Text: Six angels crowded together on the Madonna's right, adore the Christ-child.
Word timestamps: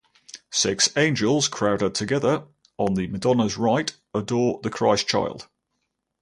Six 0.49 0.89
angels 0.97 1.47
crowded 1.47 1.93
together 1.93 2.45
on 2.79 2.95
the 2.95 3.05
Madonna's 3.05 3.55
right, 3.55 3.95
adore 4.15 4.59
the 4.63 4.71
Christ-child. 4.71 5.47